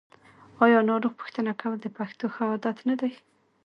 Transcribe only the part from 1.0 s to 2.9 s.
پوښتنه کول د پښتنو ښه عادت